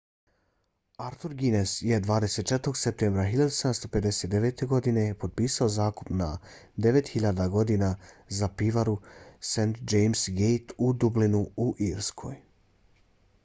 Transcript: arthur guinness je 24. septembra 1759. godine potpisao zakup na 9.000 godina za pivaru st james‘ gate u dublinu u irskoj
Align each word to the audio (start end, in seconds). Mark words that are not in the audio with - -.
arthur 1.07 1.33
guinness 1.39 1.73
je 1.89 1.97
24. 2.05 2.71
septembra 2.83 3.25
1759. 3.33 4.63
godine 4.71 5.03
potpisao 5.25 5.67
zakup 5.75 6.09
na 6.23 6.31
9.000 6.87 7.47
godina 7.57 7.91
za 8.41 8.51
pivaru 8.63 8.97
st 9.53 9.85
james‘ 9.95 10.27
gate 10.43 10.79
u 10.89 10.93
dublinu 11.05 11.47
u 11.69 11.71
irskoj 11.93 12.43